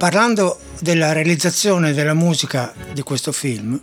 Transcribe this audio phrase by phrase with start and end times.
[0.00, 3.78] Parlando della realizzazione della musica di questo film,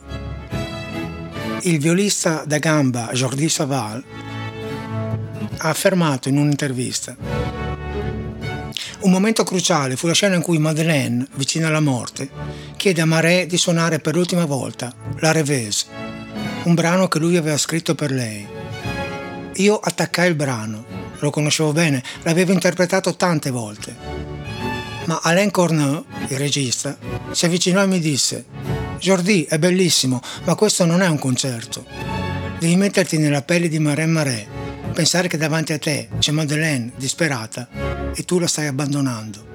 [1.61, 4.03] il violista da gamba Jordi Saval
[5.57, 7.15] ha affermato in un'intervista
[9.01, 12.27] un momento cruciale fu la scena in cui Madeleine, vicina alla morte,
[12.77, 15.85] chiede a Marais di suonare per l'ultima volta La Rêveuse,
[16.63, 18.43] un brano che lui aveva scritto per lei.
[19.57, 20.83] Io attaccai il brano,
[21.19, 24.06] lo conoscevo bene, l'avevo interpretato tante volte
[25.07, 26.97] ma Alain Corneau, il regista,
[27.31, 28.45] si avvicinò e mi disse
[28.99, 31.85] Jordi, è bellissimo, ma questo non è un concerto.
[32.59, 34.47] Devi metterti nella pelle di Marin Marais,
[34.93, 37.69] pensare che davanti a te c'è Madeleine disperata
[38.13, 39.45] e tu la stai abbandonando.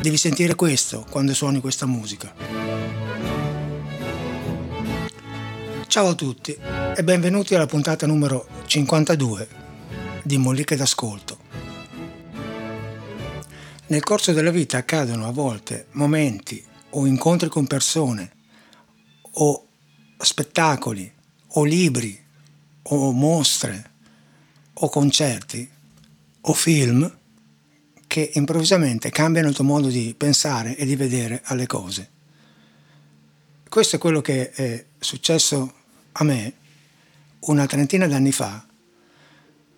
[0.00, 2.34] Devi sentire questo quando suoni questa musica.
[5.86, 6.58] Ciao a tutti
[6.96, 9.48] e benvenuti alla puntata numero 52
[10.24, 11.38] di Molliche d'Ascolto.
[13.86, 18.32] Nel corso della vita accadono a volte momenti o incontri con persone
[19.32, 19.66] o
[20.16, 21.12] spettacoli
[21.48, 22.18] o libri
[22.84, 23.90] o mostre
[24.72, 25.68] o concerti
[26.40, 27.18] o film
[28.06, 32.10] che improvvisamente cambiano il tuo modo di pensare e di vedere alle cose.
[33.68, 35.74] Questo è quello che è successo
[36.12, 36.54] a me
[37.40, 38.66] una trentina d'anni fa,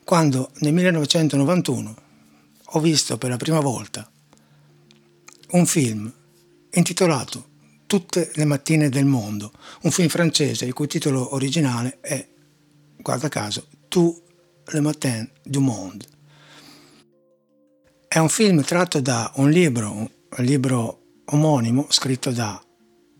[0.04, 2.04] quando nel 1991
[2.70, 4.10] ho visto per la prima volta
[5.50, 6.12] un film
[6.70, 7.54] intitolato
[7.86, 12.28] Tutte le mattine del mondo, un film francese il cui titolo originale è,
[12.96, 14.20] guarda caso, Tous
[14.72, 16.04] les matins du monde.
[18.08, 22.60] È un film tratto da un libro, un libro omonimo scritto da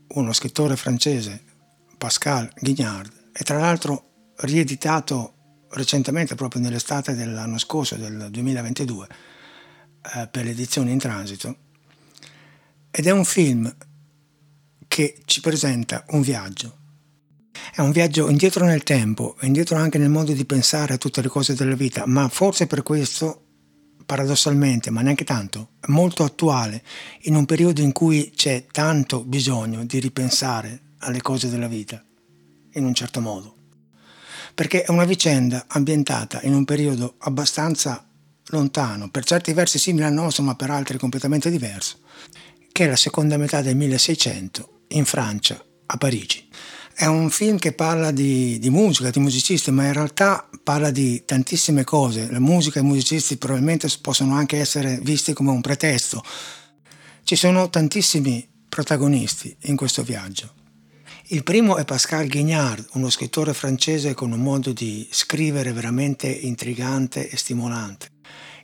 [0.09, 1.45] uno scrittore francese,
[1.97, 5.35] Pascal Guignard, e tra l'altro rieditato
[5.71, 9.09] recentemente, proprio nell'estate dell'anno scorso, del 2022,
[10.15, 11.57] eh, per l'edizione in transito
[12.99, 13.75] ed è un film
[14.89, 16.79] che ci presenta un viaggio.
[17.75, 21.29] È un viaggio indietro nel tempo, indietro anche nel modo di pensare a tutte le
[21.29, 23.43] cose della vita, ma forse per questo,
[24.07, 26.83] paradossalmente, ma neanche tanto, è molto attuale
[27.25, 32.03] in un periodo in cui c'è tanto bisogno di ripensare alle cose della vita,
[32.73, 33.57] in un certo modo.
[34.55, 38.06] Perché è una vicenda ambientata in un periodo abbastanza
[38.49, 41.99] lontano, per certi versi simile al nostro, ma per altri completamente diverso,
[42.73, 46.49] che è la seconda metà del 1600 in Francia, a Parigi.
[46.99, 51.25] È un film che parla di, di, musica, di musicisti, ma in realtà parla di
[51.27, 52.31] tantissime cose.
[52.31, 56.25] La musica e i musicisti probabilmente possono anche essere visti come un pretesto.
[57.23, 60.55] Ci sono tantissimi protagonisti in questo viaggio.
[61.31, 67.29] Il primo è Pascal Guignard, uno scrittore francese con un modo di scrivere veramente intrigante
[67.29, 68.16] e stimolante.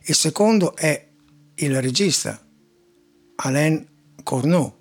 [0.05, 1.07] Il secondo è
[1.55, 2.45] il regista
[3.35, 3.87] Alain
[4.21, 4.73] Corneau,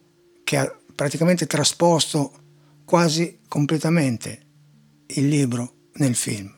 [0.42, 2.32] che ha praticamente trasposto
[2.84, 4.46] quasi completamente
[5.06, 6.52] il libro nel film.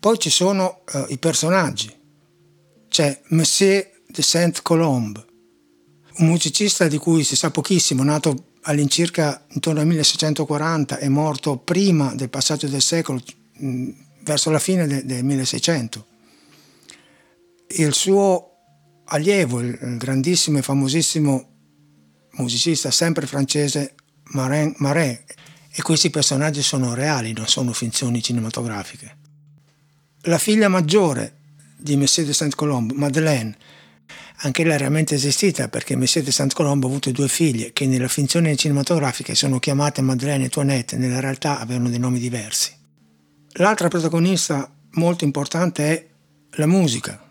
[0.00, 1.94] Poi ci sono uh, i personaggi.
[2.88, 5.24] C'è Monsieur de Saint-Colombe,
[6.16, 12.16] un musicista di cui si sa pochissimo, nato all'incirca intorno al 1640 e morto prima
[12.16, 13.22] del passaggio del secolo,
[13.58, 13.90] mh,
[14.22, 16.14] verso la fine de- del 1600
[17.68, 18.50] il suo
[19.06, 21.54] allievo, il grandissimo e famosissimo
[22.32, 23.94] musicista sempre francese
[24.32, 25.22] Marin Marais,
[25.78, 29.16] e questi personaggi sono reali, non sono finzioni cinematografiche.
[30.22, 31.34] La figlia maggiore
[31.76, 33.54] di Messier de Saint-Colombe, Madeleine,
[34.40, 38.08] anche lei è realmente esistita perché Messier de Saint-Colombe ha avuto due figlie che nella
[38.08, 42.72] finzione cinematografica sono chiamate Madeleine e Toinette, nella realtà avevano dei nomi diversi.
[43.58, 46.06] L'altra protagonista molto importante è
[46.52, 47.22] la musica,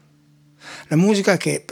[0.87, 1.65] la musica che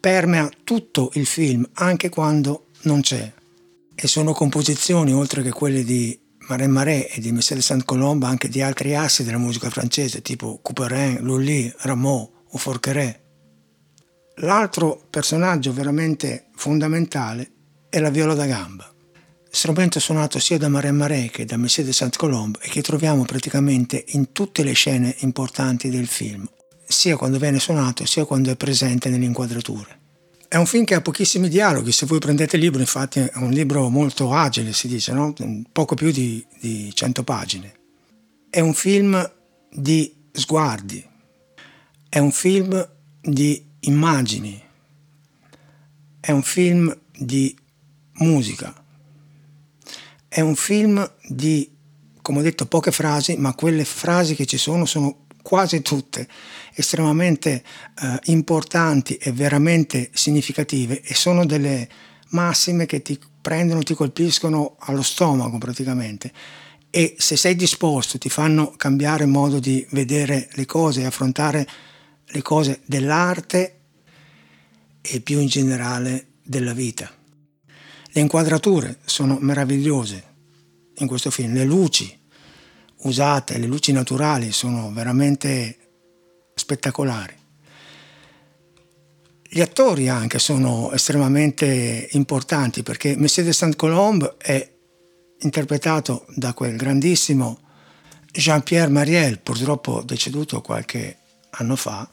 [0.00, 3.32] permea tutto il film, anche quando non c'è.
[3.94, 6.18] E sono composizioni, oltre che quelle di
[6.48, 11.18] Marin Marais e di Michel Saint-Colombe, anche di altri assi della musica francese, tipo Couperin,
[11.20, 13.20] Lully, Rameau o Forqueret.
[14.36, 17.50] L'altro personaggio veramente fondamentale
[17.90, 18.90] è la viola da gamba,
[19.50, 24.02] strumento suonato sia da Marin Marais che da Michel de Saint-Colombe e che troviamo praticamente
[24.08, 26.48] in tutte le scene importanti del film,
[26.90, 29.98] sia quando viene suonato sia quando è presente nelle inquadrature.
[30.48, 33.50] È un film che ha pochissimi dialoghi, se voi prendete il libro infatti è un
[33.50, 35.32] libro molto agile, si dice, no?
[35.70, 37.74] poco più di, di 100 pagine.
[38.50, 39.30] È un film
[39.72, 41.06] di sguardi,
[42.08, 42.88] è un film
[43.20, 44.60] di immagini,
[46.18, 47.56] è un film di
[48.14, 48.74] musica,
[50.26, 51.70] è un film di,
[52.20, 56.28] come ho detto, poche frasi, ma quelle frasi che ci sono sono quasi tutte
[56.74, 57.64] estremamente
[58.00, 61.88] eh, importanti e veramente significative e sono delle
[62.28, 66.30] massime che ti prendono, ti colpiscono allo stomaco praticamente
[66.88, 71.66] e se sei disposto ti fanno cambiare modo di vedere le cose e affrontare
[72.26, 73.78] le cose dell'arte
[75.00, 77.10] e più in generale della vita.
[78.12, 80.24] Le inquadrature sono meravigliose
[80.98, 82.18] in questo film, le luci
[83.02, 85.76] usate, le luci naturali sono veramente
[86.54, 87.34] spettacolari.
[89.52, 94.72] Gli attori anche sono estremamente importanti perché Messier de Saint-Colombe è
[95.40, 97.58] interpretato da quel grandissimo
[98.32, 101.16] Jean-Pierre Mariel, purtroppo deceduto qualche
[101.50, 102.08] anno fa,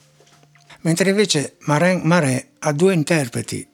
[0.81, 3.67] mentre invece Marin Marais ha due interpreti.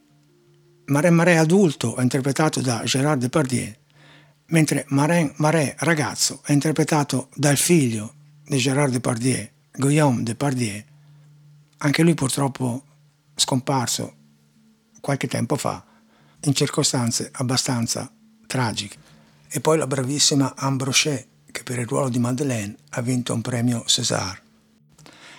[0.86, 3.74] Marin Marais adulto è interpretato da Gérard Depardieu,
[4.54, 8.14] mentre Marin Marais ragazzo è interpretato dal figlio
[8.46, 10.82] di Gérard Depardieu, Guillaume Depardieu,
[11.78, 12.84] anche lui purtroppo
[13.36, 14.14] scomparso
[15.02, 15.84] qualche tempo fa
[16.42, 18.12] in circostanze abbastanza
[18.46, 18.98] tragiche.
[19.50, 23.42] E poi la bravissima Anne Brochet, che per il ruolo di Madeleine ha vinto un
[23.42, 24.40] premio César.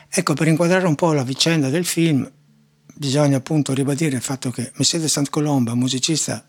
[0.09, 2.29] Ecco, per inquadrare un po' la vicenda del film,
[2.95, 6.45] bisogna appunto ribadire il fatto che Messier de un musicista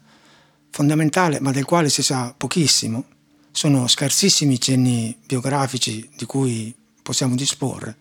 [0.75, 3.05] fondamentale, ma del quale si sa pochissimo.
[3.49, 7.95] Sono scarsissimi cenni biografici di cui possiamo disporre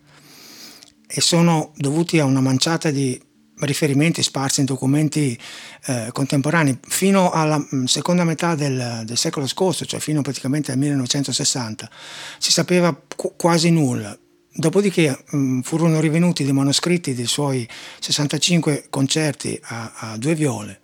[1.07, 3.17] e sono dovuti a una manciata di
[3.59, 5.39] riferimenti sparsi in documenti
[5.85, 10.77] eh, contemporanei fino alla mm, seconda metà del, del, secolo scorso, cioè fino praticamente al
[10.77, 11.89] 1960,
[12.37, 14.17] si sapeva qu- quasi nulla.
[14.51, 17.65] Dopodiché mh, mm, furono rivenuti dei manoscritti dei suoi
[18.01, 20.81] 65 concerti a, a due viole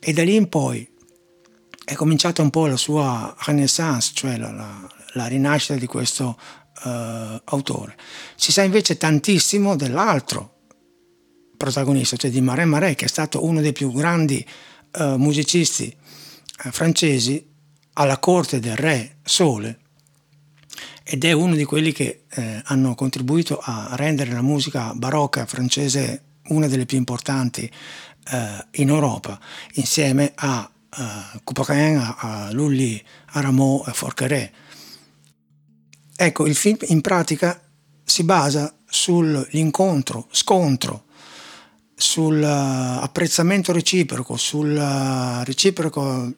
[0.00, 0.90] e da lì in poi
[1.84, 6.38] è cominciata un po' la sua renaissance, cioè la, la, la rinascita di questo
[6.84, 6.88] uh,
[7.44, 7.96] autore.
[8.36, 10.58] Si sa invece tantissimo dell'altro
[11.56, 14.44] protagonista, cioè di Marais Marais, che è stato uno dei più grandi
[14.98, 15.94] uh, musicisti
[16.64, 17.46] uh, francesi
[17.94, 19.78] alla corte del re Sole
[21.12, 26.22] ed è uno di quelli che eh, hanno contribuito a rendere la musica barocca francese
[26.48, 27.68] una delle più importanti
[28.30, 29.40] eh, in Europa,
[29.74, 33.02] insieme a uh, Couperin, a, a Lully,
[33.32, 34.50] a Rameau a Forqueray.
[36.16, 37.60] Ecco, il film in pratica
[38.04, 41.04] si basa sull'incontro, scontro,
[41.94, 44.74] sull'apprezzamento reciproco, sul
[45.44, 46.34] reciproco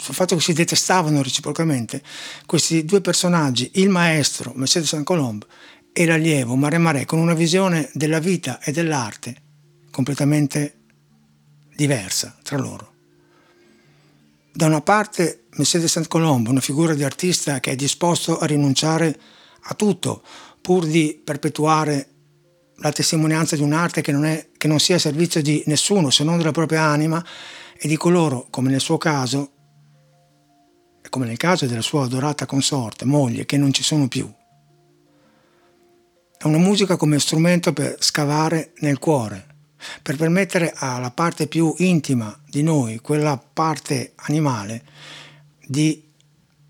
[0.00, 2.02] sul fatto che si detestavano reciprocamente
[2.46, 5.46] questi due personaggi, il maestro Mercedes San Colombo
[5.92, 9.36] e l'allievo Mare Mare, con una visione della vita e dell'arte
[9.90, 10.78] completamente
[11.76, 12.89] diversa tra loro.
[14.52, 16.08] Da una parte Mercedes St.
[16.08, 19.18] Colombo, una figura di artista che è disposto a rinunciare
[19.62, 20.22] a tutto
[20.60, 22.08] pur di perpetuare
[22.76, 26.24] la testimonianza di un'arte che non, è, che non sia a servizio di nessuno se
[26.24, 27.24] non della propria anima
[27.78, 29.52] e di coloro, come nel suo caso,
[31.02, 34.30] e come nel caso della sua adorata consorte, moglie, che non ci sono più.
[36.36, 39.49] È una musica come strumento per scavare nel cuore,
[40.02, 44.84] per permettere alla parte più intima di noi, quella parte animale,
[45.66, 46.08] di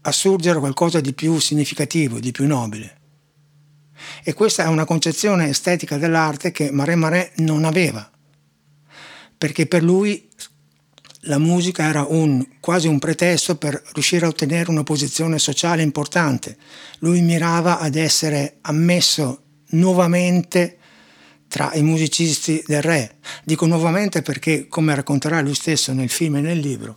[0.02, 2.98] assurgere qualcosa di più significativo, di più nobile.
[4.24, 8.08] E questa è una concezione estetica dell'arte che Marais Marais non aveva,
[9.36, 10.28] perché per lui
[11.24, 16.56] la musica era un, quasi un pretesto per riuscire a ottenere una posizione sociale importante.
[17.00, 20.78] Lui mirava ad essere ammesso nuovamente
[21.50, 23.16] tra i musicisti del re.
[23.42, 26.96] Dico nuovamente perché, come racconterà lui stesso nel film e nel libro,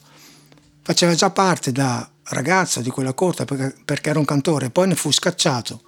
[0.84, 5.12] faceva già parte da ragazzo di quella corte perché era un cantore, poi ne fu
[5.12, 5.82] scacciato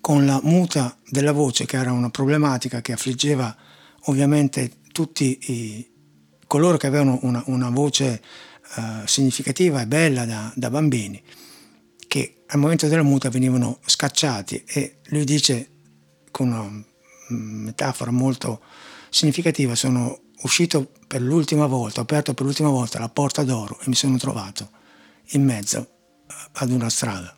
[0.00, 3.54] con la muta della voce, che era una problematica che affliggeva
[4.02, 5.90] ovviamente tutti i,
[6.46, 8.22] coloro che avevano una, una voce
[8.76, 11.20] uh, significativa e bella da, da bambini,
[12.06, 15.70] che al momento della muta venivano scacciati e lui dice
[16.30, 16.84] con una
[17.28, 18.60] metafora molto
[19.10, 23.84] significativa, sono uscito per l'ultima volta, ho aperto per l'ultima volta la porta d'oro e
[23.86, 24.70] mi sono trovato
[25.30, 27.34] in mezzo eh, ad una strada.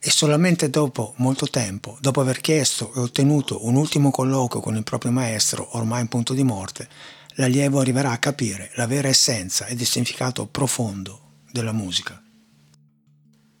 [0.00, 4.84] E solamente dopo molto tempo, dopo aver chiesto e ottenuto un ultimo colloquio con il
[4.84, 6.88] proprio maestro, ormai in punto di morte,
[7.34, 12.22] l'allievo arriverà a capire la vera essenza ed il significato profondo della musica.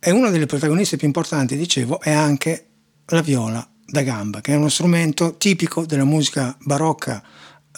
[0.00, 2.68] E una delle protagoniste più importanti, dicevo, è anche
[3.06, 7.22] la viola da gamba, che è uno strumento tipico della musica barocca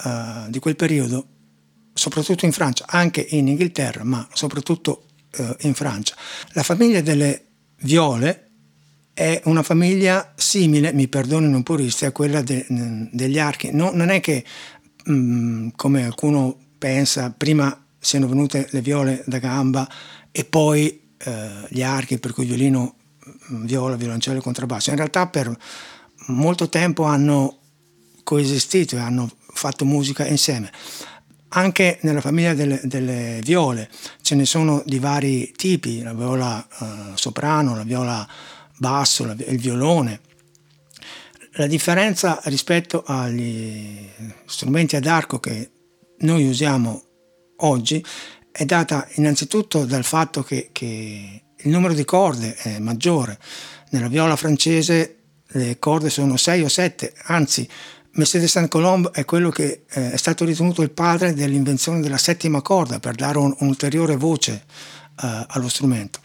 [0.03, 1.25] uh, di quel periodo,
[1.93, 5.05] soprattutto in Francia, anche in Inghilterra, ma soprattutto
[5.37, 6.15] uh, in Francia.
[6.51, 7.45] La famiglia delle
[7.83, 8.49] viole
[9.13, 12.65] è una famiglia simile, mi perdonino i puristi, a quella de,
[13.11, 13.69] degli archi.
[13.71, 14.43] No, non è che,
[15.05, 19.87] mh, mm, come qualcuno pensa, prima siano venute le viole da gamba
[20.31, 22.95] e poi eh, gli archi per cui violino,
[23.53, 24.89] mm, viola, violoncello e contrabbasso.
[24.89, 25.55] In realtà per
[26.27, 27.57] molto tempo hanno
[28.23, 30.71] coesistito e hanno fatto musica insieme.
[31.49, 33.89] Anche nella famiglia delle, delle viole
[34.21, 38.27] ce ne sono di vari tipi, la viola eh, soprano, la viola
[38.77, 40.21] basso, la, il violone.
[41.55, 44.07] La differenza rispetto agli
[44.45, 45.69] strumenti ad arco che
[46.19, 47.03] noi usiamo
[47.57, 48.03] oggi
[48.49, 53.37] è data innanzitutto dal fatto che, che il numero di corde è maggiore.
[53.89, 55.20] Nella viola francese
[55.53, 57.67] le corde sono 6 o 7, anzi
[58.13, 62.61] Mercedes Saint Colomb è quello che eh, è stato ritenuto il padre dell'invenzione della settima
[62.61, 64.63] corda per dare un, un'ulteriore voce
[65.21, 66.19] eh, allo strumento.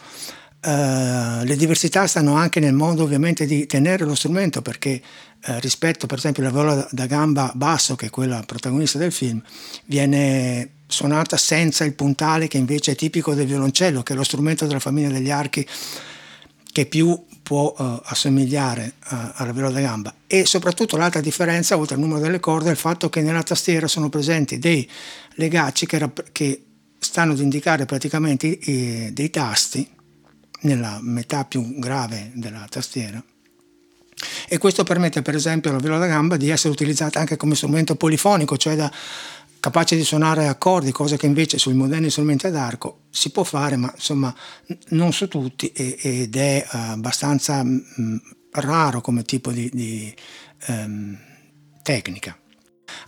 [0.67, 5.01] Uh, le diversità stanno anche nel modo ovviamente di tenere lo strumento perché
[5.47, 9.41] uh, rispetto per esempio alla viola da, gamba basso che è quella protagonista del film
[9.85, 14.67] viene suonata senza il puntale che invece è tipico del violoncello che è lo strumento
[14.67, 15.65] della famiglia degli archi
[16.73, 20.13] che più può uh, assomigliare alla viola da gamba.
[20.27, 23.87] E soprattutto l'altra differenza oltre al numero delle corde è il fatto che nella tastiera
[23.87, 24.91] sono presenti dei
[25.35, 26.65] legacci che, che
[26.99, 29.89] stanno ad indicare praticamente i, dei tasti
[30.63, 33.23] nella metà più grave della tastiera.
[34.49, 37.95] E questo permette per esempio alla viola da gamba di essere utilizzata anche come strumento
[37.95, 38.91] polifonico, cioè da,
[39.61, 43.77] capace di suonare accordi, cosa che invece sui moderni strumenti ad arco si può fare,
[43.77, 44.35] ma insomma
[44.89, 48.17] non su tutti ed è abbastanza mh, mm,
[48.53, 50.15] raro come tipo di, di
[50.69, 51.19] um,
[51.83, 52.39] tecnica.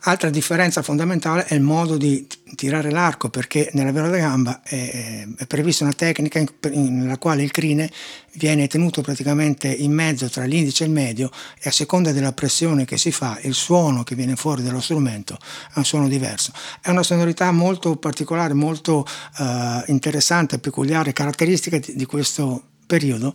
[0.02, 5.26] Altra differenza fondamentale è il modo di tirare l'arco perché nella viola da gamba è,
[5.37, 7.90] è prevista una tecnica nella quale il crine
[8.32, 11.30] viene tenuto praticamente in mezzo tra l'indice e il medio
[11.61, 15.37] e a seconda della pressione che si fa il suono che viene fuori dallo strumento
[15.75, 16.52] è un suono diverso.
[16.80, 19.04] È una sonorità molto particolare, molto
[19.38, 19.44] uh,
[19.87, 23.35] interessante, peculiare, caratteristica di, di questo periodo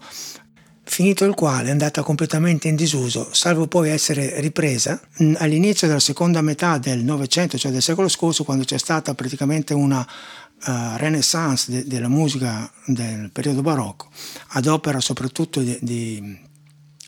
[0.93, 5.01] finito il quale è andata completamente in disuso, salvo poi essere ripresa
[5.38, 10.01] all'inizio della seconda metà del Novecento, cioè del secolo scorso, quando c'è stata praticamente una
[10.01, 14.09] uh, renaissance de- della musica del periodo barocco,
[14.50, 16.39] ad opera soprattutto di, di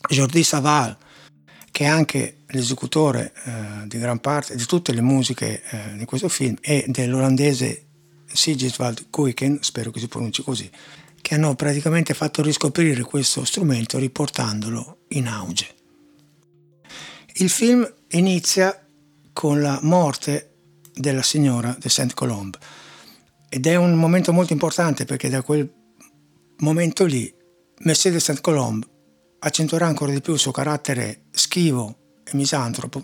[0.09, 0.97] Jordi Saval,
[1.69, 6.27] che è anche l'esecutore uh, di gran parte di tutte le musiche uh, di questo
[6.27, 7.83] film, e dell'olandese
[8.33, 10.67] Sigiswald Kuiken, spero che si pronunci così,
[11.25, 15.73] che hanno praticamente fatto riscoprire questo strumento riportandolo in auge.
[17.37, 18.87] Il film inizia
[19.33, 20.51] con la morte
[20.93, 22.59] della signora de Saint-Colombe
[23.49, 25.67] ed è un momento molto importante perché da quel
[26.57, 27.33] momento lì
[27.79, 28.85] Mercedes Saint-Colombe
[29.39, 33.03] accentuerà ancora di più il suo carattere schivo e misantropo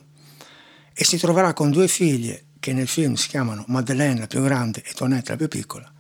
[0.93, 4.83] e si troverà con due figlie che nel film si chiamano Madeleine la più grande
[4.85, 5.90] e Toinette la più piccola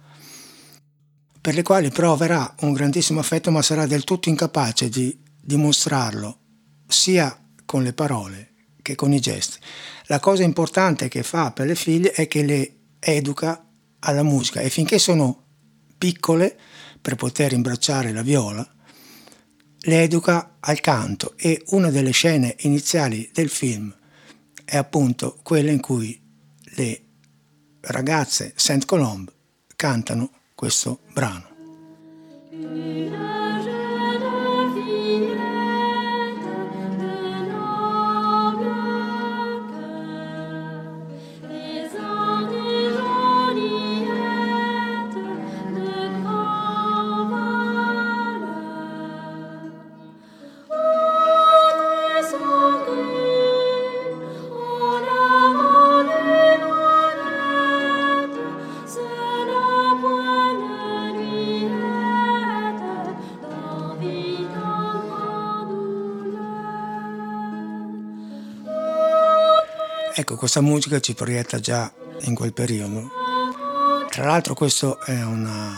[1.41, 6.37] per le quali proverà un grandissimo affetto ma sarà del tutto incapace di dimostrarlo
[6.87, 9.57] sia con le parole che con i gesti.
[10.05, 13.65] La cosa importante che fa per le figlie è che le educa
[13.99, 15.45] alla musica e finché sono
[15.97, 16.57] piccole
[17.01, 18.67] per poter imbracciare la viola,
[19.83, 23.93] le educa al canto e una delle scene iniziali del film
[24.63, 26.19] è appunto quella in cui
[26.75, 27.01] le
[27.81, 29.33] ragazze Saint Colombe
[29.75, 30.31] cantano
[30.61, 31.49] questo brano.
[70.41, 73.11] Questa musica ci proietta già in quel periodo.
[74.09, 75.71] Tra l'altro questa è una,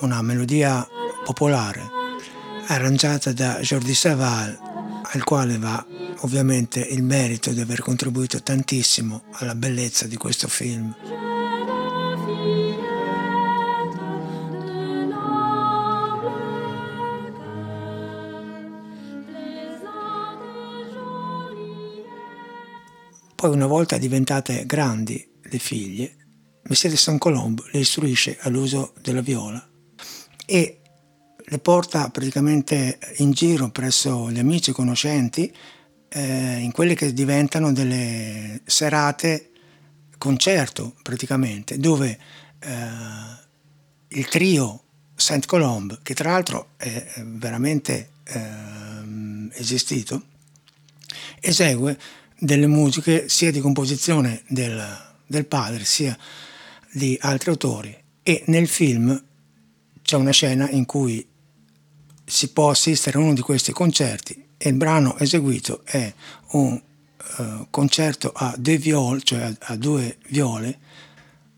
[0.00, 0.84] una melodia
[1.22, 1.88] popolare,
[2.66, 4.58] arrangiata da Jordi Saval,
[5.04, 5.86] al quale va
[6.22, 10.92] ovviamente il merito di aver contribuito tantissimo alla bellezza di questo film.
[23.42, 26.14] Poi una volta diventate grandi le figlie,
[26.68, 29.68] Messere San Colombo le istruisce all'uso della viola
[30.46, 30.80] e
[31.36, 35.52] le porta praticamente in giro presso gli amici e conoscenti
[36.08, 39.50] eh, in quelle che diventano delle serate
[40.18, 42.16] concerto praticamente, dove
[42.60, 42.68] eh,
[44.06, 44.84] il trio
[45.16, 48.40] Saint Colombe, che tra l'altro è veramente eh,
[49.54, 50.26] esistito,
[51.40, 51.98] esegue
[52.42, 54.84] delle musiche sia di composizione del,
[55.24, 56.18] del padre sia
[56.90, 59.22] di altri autori e nel film
[60.02, 61.24] c'è una scena in cui
[62.24, 66.12] si può assistere a uno di questi concerti e il brano eseguito è
[66.50, 66.82] un
[67.38, 70.80] uh, concerto a deux violes, cioè a, a due viole,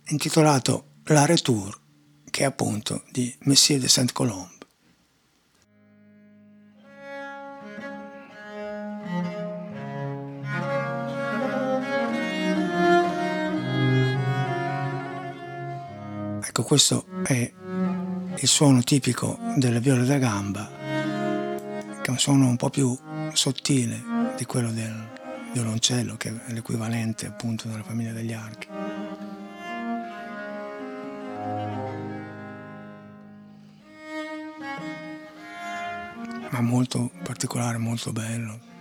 [0.09, 1.79] intitolato La Retour,
[2.29, 4.64] che è appunto di Messier de Saint-Colombe.
[16.65, 17.53] Questo è
[18.37, 20.69] il suono tipico delle viole da gamba,
[22.01, 22.99] che è un suono un po' più
[23.35, 24.03] sottile
[24.37, 25.13] di quello del
[25.53, 28.67] violoncello, che è l'equivalente appunto della famiglia degli archi.
[36.51, 38.74] Ma molto particolare, molto bello.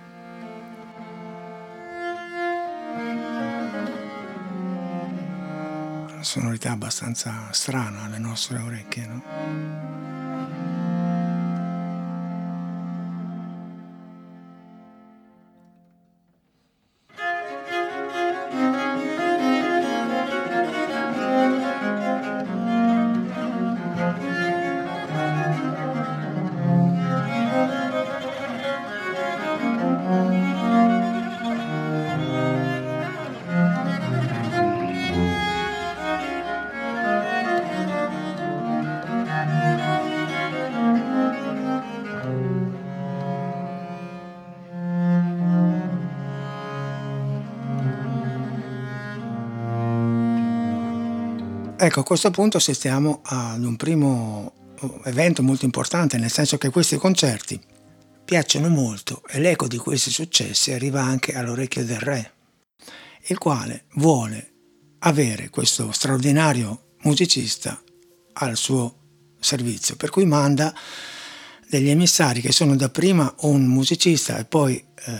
[6.23, 10.12] Sonorità abbastanza strana alle nostre orecchie, no?
[51.83, 56.69] Ecco, a questo punto assistiamo ad un primo uh, evento molto importante, nel senso che
[56.69, 57.59] questi concerti
[58.23, 62.31] piacciono molto e l'eco di questi successi arriva anche all'orecchio del re,
[63.27, 64.53] il quale vuole
[64.99, 67.83] avere questo straordinario musicista
[68.31, 68.99] al suo
[69.41, 70.73] servizio, per cui manda
[71.67, 75.11] degli emissari che sono dapprima un musicista e poi eh,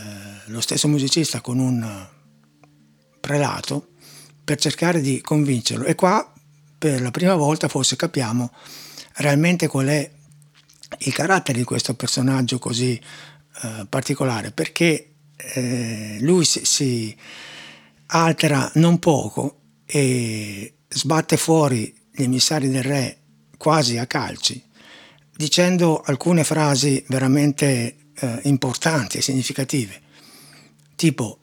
[0.46, 2.08] lo stesso musicista con un
[3.20, 3.88] prelato
[4.42, 5.84] per cercare di convincerlo.
[5.84, 6.33] E qua
[6.76, 8.50] per la prima volta forse capiamo
[9.16, 10.10] realmente qual è
[10.98, 13.00] il carattere di questo personaggio così
[13.62, 17.16] eh, particolare, perché eh, lui si, si,
[18.06, 23.18] altera non poco e sbatte fuori gli emissari del re
[23.56, 24.62] quasi a calci,
[25.36, 30.00] dicendo alcune frasi veramente eh, importanti e significative,
[30.94, 31.38] tipo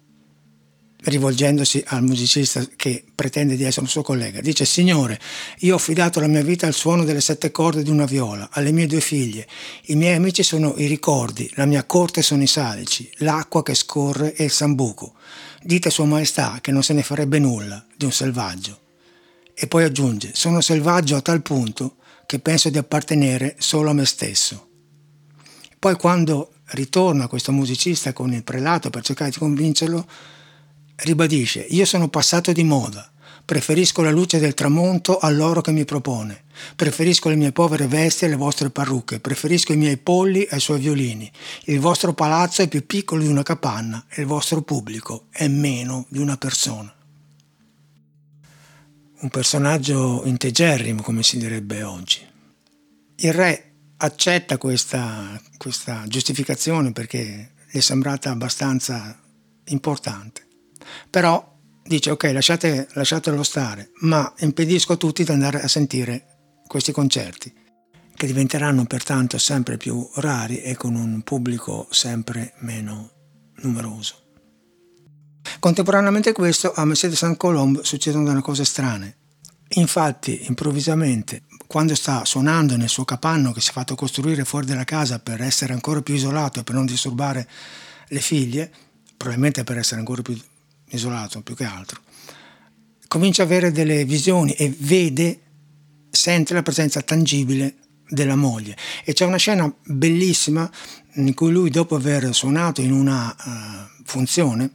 [1.04, 5.20] rivolgendosi al musicista che pretende di essere un suo collega, dice Signore,
[5.60, 8.72] io ho affidato la mia vita al suono delle sette corde di una viola, alle
[8.72, 9.48] mie due figlie,
[9.86, 14.36] i miei amici sono i ricordi, la mia corte sono i salici, l'acqua che scorre
[14.36, 15.16] e il sambuco.
[15.64, 18.80] Dite a Sua Maestà che non se ne farebbe nulla di un selvaggio.
[19.54, 24.06] E poi aggiunge, sono selvaggio a tal punto che penso di appartenere solo a me
[24.06, 24.68] stesso.
[25.78, 30.08] Poi quando ritorna questo musicista con il prelato per cercare di convincerlo,
[31.04, 33.12] ribadisce, io sono passato di moda,
[33.44, 36.44] preferisco la luce del tramonto all'oro che mi propone,
[36.76, 41.32] preferisco le mie povere vesti alle vostre parrucche, preferisco i miei polli ai suoi violini,
[41.66, 46.06] il vostro palazzo è più piccolo di una capanna e il vostro pubblico è meno
[46.10, 46.94] di una persona.
[49.20, 52.26] Un personaggio integerrimo, come si direbbe oggi.
[53.18, 59.20] Il re accetta questa, questa giustificazione perché gli è sembrata abbastanza
[59.66, 60.50] importante.
[61.10, 66.26] Però dice ok lasciate, lasciatelo stare, ma impedisco a tutti di andare a sentire
[66.68, 67.54] questi concerti,
[68.16, 73.12] che diventeranno pertanto sempre più rari e con un pubblico sempre meno
[73.58, 74.16] numeroso.
[75.60, 79.18] Contemporaneamente a questo, a Mercedes Saint Colombe succedono delle cose strane.
[79.76, 84.84] Infatti, improvvisamente, quando sta suonando nel suo capanno che si è fatto costruire fuori dalla
[84.84, 87.48] casa per essere ancora più isolato e per non disturbare
[88.08, 88.72] le figlie,
[89.16, 90.38] probabilmente per essere ancora più
[90.92, 92.02] isolato più che altro,
[93.08, 95.40] comincia ad avere delle visioni e vede,
[96.10, 97.76] sente la presenza tangibile
[98.08, 98.78] della moglie.
[99.04, 100.70] E c'è una scena bellissima
[101.16, 104.72] in cui lui, dopo aver suonato in una uh, funzione,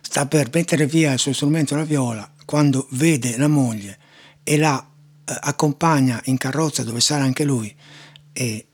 [0.00, 3.98] sta per mettere via il suo strumento, la viola, quando vede la moglie
[4.42, 7.74] e la uh, accompagna in carrozza dove sale anche lui
[8.32, 8.66] e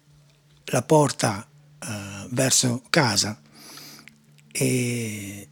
[0.66, 1.48] la porta
[1.80, 1.86] uh,
[2.30, 3.40] verso casa
[4.52, 5.48] e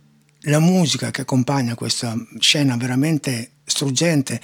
[0.49, 4.41] la musica che accompagna questa scena veramente struggente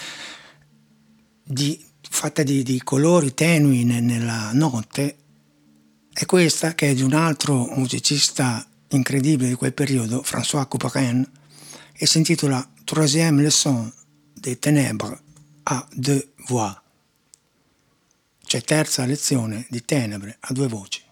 [1.42, 5.16] di, fatta di, di colori tenui nella notte
[6.12, 11.28] è questa che è di un altro musicista incredibile di quel periodo, François Couperin,
[11.92, 13.90] e si intitola Troisième leçon
[14.36, 15.16] des ténèbres
[15.64, 16.82] a deux voix,
[18.46, 21.03] cioè terza lezione di tenebre a due voci.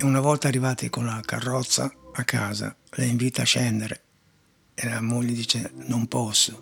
[0.00, 4.00] E una volta arrivati con la carrozza a casa, le invita a scendere
[4.74, 6.60] e la moglie dice non posso.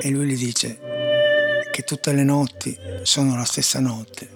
[0.00, 0.78] E lui gli dice
[1.72, 4.30] che tutte le notti sono la stessa notte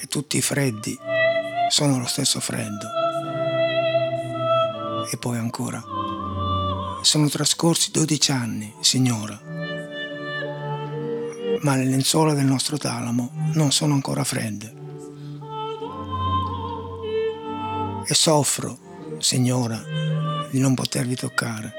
[0.00, 0.98] e tutti i freddi
[1.68, 2.88] sono lo stesso freddo.
[5.08, 5.80] E poi ancora,
[7.02, 9.40] sono trascorsi 12 anni, signora,
[11.62, 14.74] ma le lenzuola del nostro talamo non sono ancora fredde.
[18.06, 18.78] E soffro,
[19.18, 19.82] signora,
[20.50, 21.72] di non potervi toccare.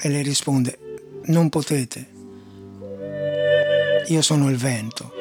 [0.00, 0.78] E lei risponde,
[1.26, 2.10] non potete.
[4.08, 5.12] Io sono il vento.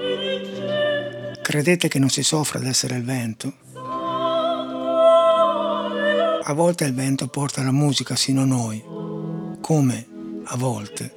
[1.42, 3.54] Credete che non si soffra ad essere il vento?
[6.44, 8.91] A volte il vento porta la musica sino a noi
[9.62, 10.08] come
[10.46, 11.14] a volte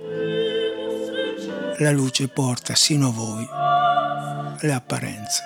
[1.79, 3.49] la luce porta sino a voi
[4.61, 5.43] le apparenze.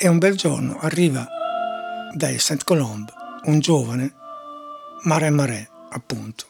[0.00, 1.26] E un bel giorno arriva
[2.14, 3.12] dai Saint Colombe
[3.46, 4.14] un giovane,
[5.02, 6.46] Mare Mare, appunto,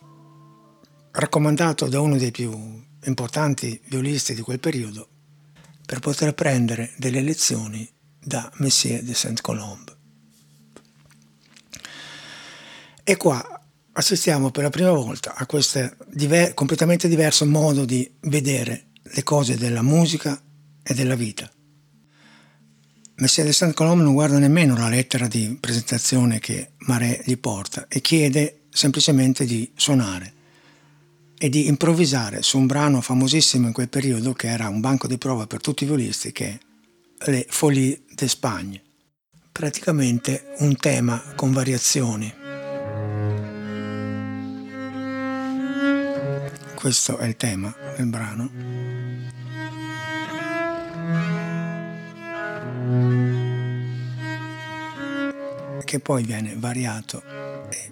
[1.13, 2.53] raccomandato da uno dei più
[3.05, 5.09] importanti violisti di quel periodo
[5.87, 7.89] per poter prendere delle lezioni
[8.23, 9.97] da Messier de Saint Colombe.
[13.03, 18.89] E qua assistiamo per la prima volta a questo diver- completamente diverso modo di vedere
[19.01, 20.39] le cose della musica
[20.83, 21.51] e della vita.
[23.21, 27.89] Messia de Saint Colombe non guarda nemmeno la lettera di presentazione che Marais gli porta
[27.89, 30.35] e chiede semplicemente di suonare
[31.37, 35.19] e di improvvisare su un brano famosissimo in quel periodo che era un banco di
[35.19, 36.61] prova per tutti i violisti che
[37.19, 38.81] è Le Folies d'Espagne.
[39.51, 42.33] Praticamente un tema con variazioni.
[46.77, 49.48] Questo è il tema del brano.
[55.85, 57.23] Che poi viene variato
[57.71, 57.91] e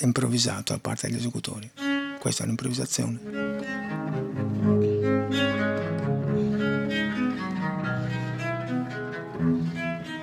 [0.00, 1.70] improvvisato da parte degli esecutori.
[2.18, 3.20] Questa è un'improvvisazione.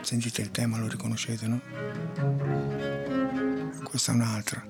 [0.01, 1.61] Sentite il tema, lo riconoscete, no?
[3.83, 4.65] Questa è un'altra.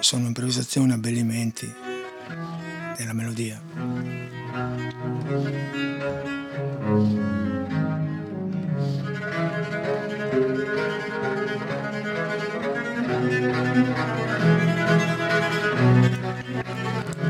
[0.00, 1.72] Sono improvvisazioni, abbellimenti
[2.96, 4.19] della melodia.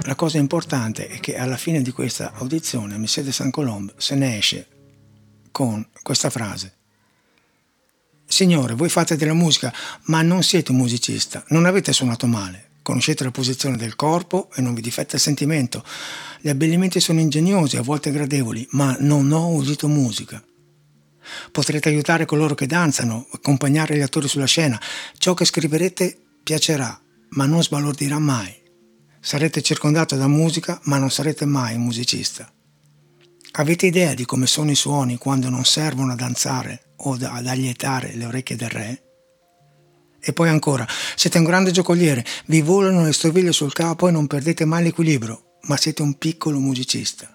[0.03, 4.15] La cosa importante è che alla fine di questa audizione Messie de Saint Colombe se
[4.15, 4.67] ne esce
[5.51, 6.75] con questa frase.
[8.25, 9.73] Signore, voi fate della musica,
[10.05, 14.61] ma non siete un musicista, non avete suonato male, conoscete la posizione del corpo e
[14.61, 15.85] non vi difetta il sentimento.
[16.41, 20.43] Gli abbellimenti sono ingegnosi, a volte gradevoli, ma non ho udito musica.
[21.53, 24.81] Potrete aiutare coloro che danzano, accompagnare gli attori sulla scena.
[25.19, 27.01] Ciò che scriverete piacerà,
[27.31, 28.53] ma non sbalordirà mai.
[29.21, 32.53] Sarete circondato da musica, ma non sarete mai un musicista.
[33.53, 38.17] Avete idea di come sono i suoni quando non servono a danzare o ad allietare
[38.17, 39.10] le orecchie del re?
[40.21, 44.27] E poi ancora, siete un grande giocoliere, vi volano le stoviglie sul capo e non
[44.27, 47.35] perdete mai l'equilibrio, ma siete un piccolo musicista.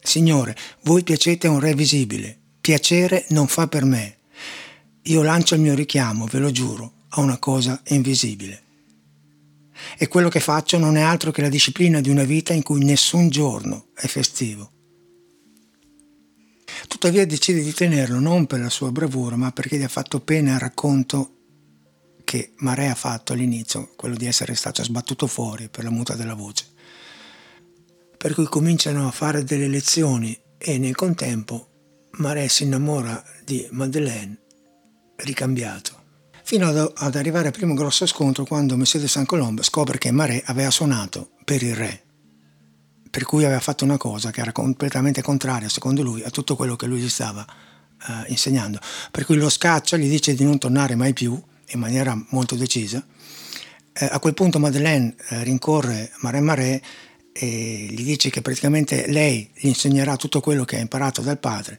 [0.00, 4.18] Signore, voi piacete a un re visibile, piacere non fa per me.
[5.02, 8.62] Io lancio il mio richiamo, ve lo giuro, a una cosa invisibile.
[9.96, 12.84] E quello che faccio non è altro che la disciplina di una vita in cui
[12.84, 14.77] nessun giorno è festivo.
[16.86, 20.54] Tuttavia decide di tenerlo non per la sua bravura, ma perché gli ha fatto pena
[20.54, 21.32] il racconto
[22.24, 26.34] che Mare ha fatto all'inizio, quello di essere stato sbattuto fuori per la muta della
[26.34, 26.66] voce.
[28.16, 31.68] Per cui cominciano a fare delle lezioni e nel contempo
[32.18, 34.38] Mare si innamora di Madeleine
[35.16, 35.96] ricambiato.
[36.42, 40.42] Fino ad, ad arrivare al primo grosso scontro quando Messie de Saint-Colombe scopre che Mare
[40.46, 42.07] aveva suonato per il re
[43.10, 46.76] per cui aveva fatto una cosa che era completamente contraria, secondo lui, a tutto quello
[46.76, 48.78] che lui gli stava eh, insegnando.
[49.10, 51.40] Per cui lo scaccia, gli dice di non tornare mai più,
[51.70, 53.04] in maniera molto decisa.
[53.92, 56.80] Eh, a quel punto Madeleine eh, rincorre Marais Marais
[57.32, 61.78] e gli dice che praticamente lei gli insegnerà tutto quello che ha imparato dal padre.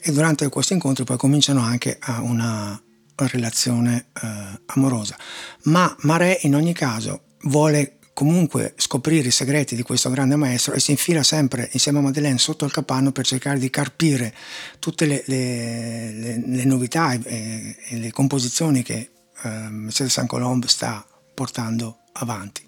[0.00, 2.80] E durante questo incontro poi cominciano anche a una
[3.14, 5.16] relazione eh, amorosa.
[5.64, 10.80] Ma Marais in ogni caso vuole comunque scoprire i segreti di questo grande maestro e
[10.80, 14.34] si infila sempre insieme a Madeleine sotto il capanno per cercare di carpire
[14.80, 19.10] tutte le, le, le, le novità e, e, le composizioni che
[19.44, 22.66] eh, Mercedes Saint Colombe sta portando avanti.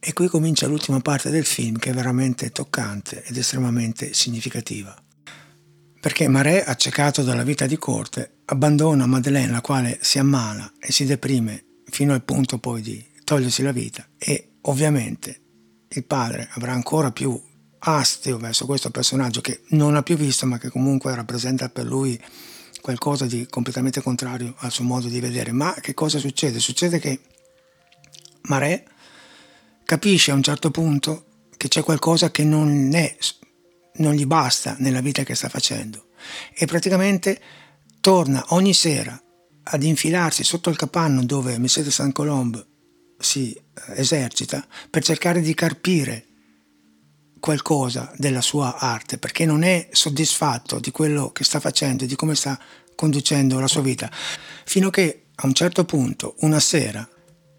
[0.00, 5.00] E qui comincia l'ultima parte del film che è veramente toccante ed estremamente significativa.
[6.00, 11.04] Perché Marais, accecato dalla vita di corte, abbandona Madeleine, la quale si ammala e si
[11.04, 15.40] deprime fino al punto poi di togliersi la vita e ovviamente
[15.88, 17.40] il padre avrà ancora più
[17.78, 22.20] astio verso questo personaggio che non ha più visto ma che comunque rappresenta per lui
[22.80, 25.52] qualcosa di completamente contrario al suo modo di vedere.
[25.52, 26.58] Ma che cosa succede?
[26.58, 27.20] Succede che
[28.48, 28.84] Mare
[29.84, 33.16] capisce a un certo punto che c'è qualcosa che non, è,
[33.98, 36.06] non gli basta nella vita che sta facendo
[36.52, 37.40] e praticamente
[38.00, 39.22] torna ogni sera
[39.62, 42.64] ad infilarsi sotto il capanno dove Messie de Saint Colombe
[43.20, 43.62] si eh,
[43.94, 46.26] esercita per cercare di carpire
[47.40, 52.14] qualcosa della sua arte, perché non è soddisfatto di quello che sta facendo e di
[52.16, 52.58] come sta
[52.94, 54.10] conducendo la sua vita,
[54.64, 57.08] fino a che a un certo punto, una sera,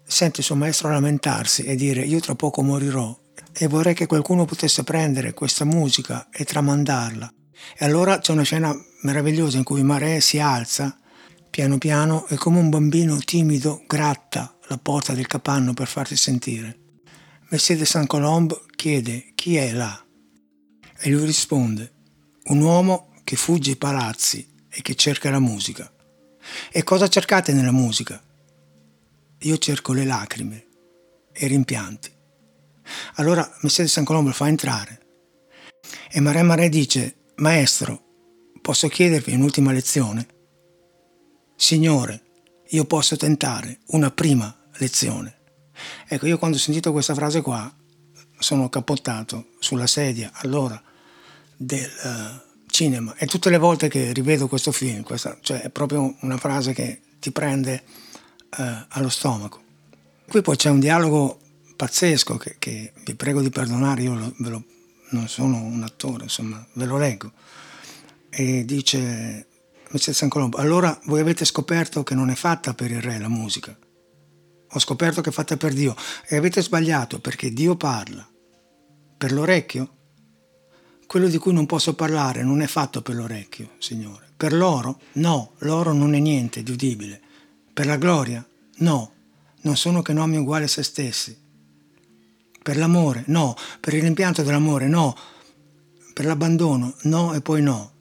[0.04, 3.18] sente il suo maestro lamentarsi e dire io tra poco morirò
[3.52, 7.32] e vorrei che qualcuno potesse prendere questa musica e tramandarla.
[7.76, 8.72] E allora c'è una scena
[9.02, 10.96] meravigliosa in cui Mare si alza
[11.52, 16.78] piano piano e come un bambino timido gratta la porta del capanno per farsi sentire.
[17.50, 20.02] Messie de Saint Colombe chiede chi è là
[20.98, 21.92] e lui risponde
[22.44, 25.92] un uomo che fugge i palazzi e che cerca la musica.
[26.70, 28.18] E cosa cercate nella musica?
[29.40, 30.66] Io cerco le lacrime
[31.34, 32.10] e i rimpianti.
[33.16, 35.00] Allora Messie de Saint Colombe lo fa entrare
[36.10, 38.02] e Marais Marais dice Maestro,
[38.62, 40.40] posso chiedervi un'ultima lezione?
[41.56, 42.22] Signore,
[42.68, 45.40] io posso tentare una prima lezione.
[46.08, 47.72] Ecco, io quando ho sentito questa frase qua
[48.38, 50.80] sono cappottato sulla sedia allora
[51.56, 56.16] del uh, cinema e tutte le volte che rivedo questo film, questa, cioè è proprio
[56.20, 57.84] una frase che ti prende
[58.58, 59.60] uh, allo stomaco.
[60.28, 61.38] Qui poi c'è un dialogo
[61.76, 64.64] pazzesco che, che vi prego di perdonare, io lo, lo,
[65.10, 67.32] non sono un attore, insomma, ve lo leggo.
[68.30, 69.46] E dice
[69.92, 73.28] Messer San Colombo, allora voi avete scoperto che non è fatta per il re la
[73.28, 73.76] musica,
[74.74, 75.94] ho scoperto che è fatta per Dio
[76.26, 78.26] e avete sbagliato perché Dio parla.
[79.18, 79.96] Per l'orecchio?
[81.06, 84.32] Quello di cui non posso parlare non è fatto per l'orecchio, Signore.
[84.34, 84.98] Per l'oro?
[85.12, 87.20] No, l'oro non è niente di udibile.
[87.70, 88.44] Per la gloria?
[88.76, 89.12] No,
[89.60, 91.38] non sono che nomi uguali a se stessi.
[92.62, 93.24] Per l'amore?
[93.26, 93.54] No.
[93.78, 94.88] Per il rimpianto dell'amore?
[94.88, 95.14] No.
[96.14, 96.94] Per l'abbandono?
[97.02, 97.91] No e poi no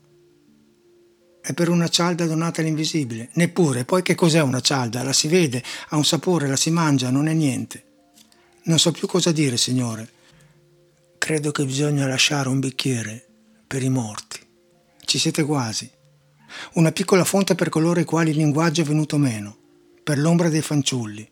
[1.42, 3.30] è per una cialda donata all'invisibile.
[3.34, 5.04] Neppure, poi che cos'è una cialda?
[5.04, 7.84] La si vede, ha un sapore, la si mangia, non è niente.
[8.64, 10.08] Non so più cosa dire, Signore.
[11.18, 13.26] Credo che bisogna lasciare un bicchiere
[13.66, 14.40] per i morti.
[15.04, 15.90] Ci siete quasi.
[16.74, 19.58] Una piccola fonte per coloro ai quali il linguaggio è venuto meno,
[20.04, 21.28] per l'ombra dei fanciulli,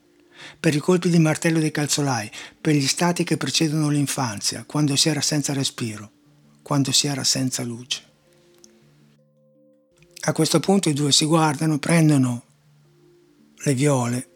[0.59, 5.09] per i colpi di martello dei calzolai, per gli stati che precedono l'infanzia, quando si
[5.09, 6.11] era senza respiro,
[6.63, 8.08] quando si era senza luce.
[10.21, 12.43] A questo punto i due si guardano, prendono
[13.63, 14.29] le viole,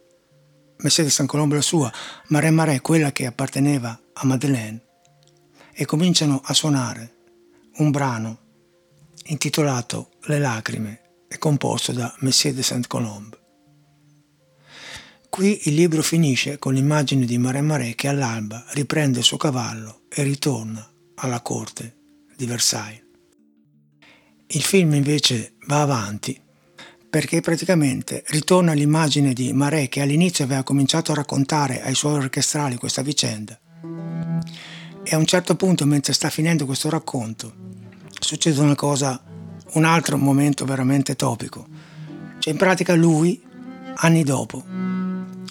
[0.78, 1.92] Mercedes San Colombo la sua,
[2.28, 4.82] Mare Mare quella che apparteneva a Madeleine,
[5.74, 7.16] e cominciano a suonare
[7.78, 8.40] un brano
[9.26, 13.38] intitolato Le lacrime e composto da Messier de Saint-Colombe.
[15.30, 20.04] Qui il libro finisce con l'immagine di Mare Mare che all'alba riprende il suo cavallo
[20.10, 21.98] e ritorna alla corte
[22.36, 23.03] di Versailles.
[24.56, 26.40] Il film invece va avanti
[27.10, 32.76] perché praticamente ritorna l'immagine di Marais che all'inizio aveva cominciato a raccontare ai suoi orchestrali
[32.76, 33.60] questa vicenda
[35.04, 37.52] e a un certo punto mentre sta finendo questo racconto
[38.20, 39.20] succede una cosa,
[39.74, 41.66] un altro momento veramente topico.
[42.38, 43.42] Cioè in pratica lui,
[43.96, 44.64] anni dopo,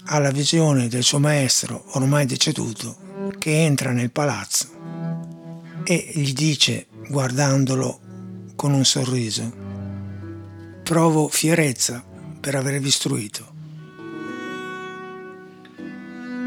[0.05, 4.69] ha la visione del suo maestro ormai deceduto che entra nel palazzo
[5.83, 8.02] e gli dice guardandolo
[8.63, 9.53] con un sorriso
[10.85, 12.01] provo fierezza
[12.39, 13.53] per aver istruito.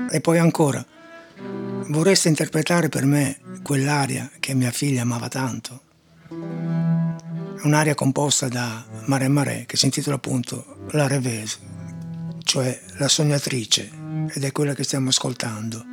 [0.10, 0.86] E poi ancora,
[1.90, 5.82] vorreste interpretare per me quell'aria che mia figlia amava tanto?
[7.64, 11.58] Un'aria composta da Mare Mare che si intitola appunto La Revese,
[12.44, 13.92] cioè la sognatrice,
[14.34, 15.84] ed è quella che stiamo ascoltando.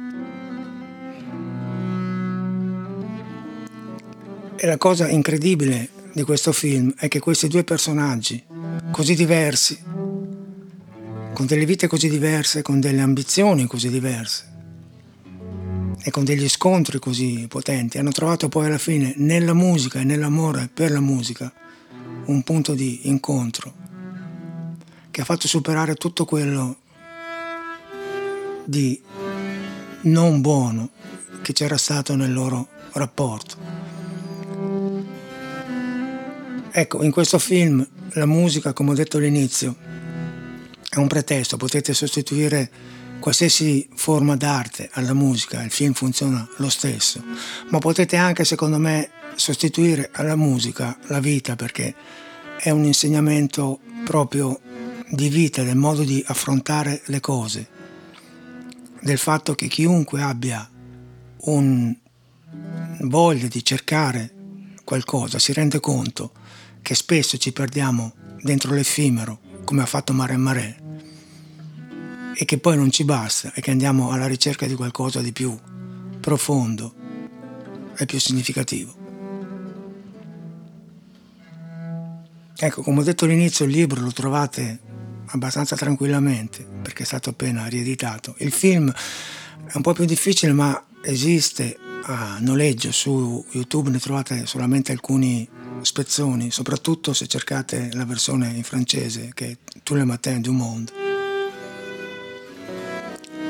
[4.54, 8.42] E la cosa incredibile di questo film è che questi due personaggi,
[8.90, 9.78] così diversi,
[11.32, 14.50] con delle vite così diverse, con delle ambizioni così diverse
[16.02, 20.68] e con degli scontri così potenti, hanno trovato poi alla fine nella musica e nell'amore
[20.72, 21.52] per la musica
[22.26, 23.72] un punto di incontro
[25.10, 26.76] che ha fatto superare tutto quello
[28.64, 29.00] di
[30.02, 30.90] non buono
[31.42, 33.61] che c'era stato nel loro rapporto.
[36.74, 39.76] Ecco, in questo film la musica, come ho detto all'inizio,
[40.88, 42.70] è un pretesto, potete sostituire
[43.18, 47.22] qualsiasi forma d'arte alla musica, il film funziona lo stesso,
[47.68, 51.94] ma potete anche, secondo me, sostituire alla musica la vita perché
[52.56, 54.58] è un insegnamento proprio
[55.10, 57.68] di vita, del modo di affrontare le cose,
[58.98, 60.66] del fatto che chiunque abbia
[61.42, 61.94] un
[63.00, 64.32] voglia di cercare
[64.84, 66.32] qualcosa si rende conto
[66.82, 70.82] che spesso ci perdiamo dentro l'effimero, come ha fatto Mare Mare,
[72.34, 75.56] e che poi non ci basta e che andiamo alla ricerca di qualcosa di più
[76.20, 76.94] profondo
[77.96, 79.00] e più significativo.
[82.56, 84.78] Ecco, come ho detto all'inizio, il libro lo trovate
[85.26, 88.34] abbastanza tranquillamente perché è stato appena rieditato.
[88.38, 88.92] Il film
[89.66, 95.48] è un po' più difficile, ma esiste a noleggio su YouTube, ne trovate solamente alcuni
[95.84, 100.92] spezzoni, soprattutto se cercate la versione in francese che è Tous les matins du monde.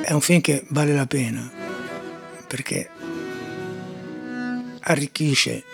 [0.03, 1.51] È un film che vale la pena
[2.47, 2.91] perché
[4.81, 5.65] arricchisce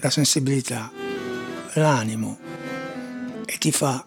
[0.00, 0.90] la sensibilità,
[1.74, 2.38] l'animo
[3.44, 4.04] e ti fa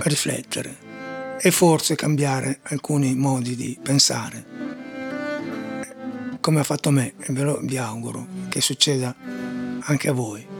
[0.00, 4.58] riflettere e forse cambiare alcuni modi di pensare.
[6.40, 9.14] Come ha fatto me e ve lo vi auguro che succeda
[9.80, 10.58] anche a voi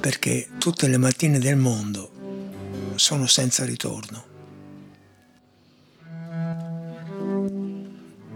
[0.00, 4.26] perché tutte le mattine del mondo sono senza ritorno.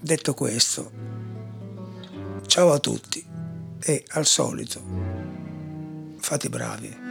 [0.00, 0.90] Detto questo,
[2.46, 3.24] ciao a tutti
[3.80, 4.82] e al solito
[6.18, 7.01] fate bravi.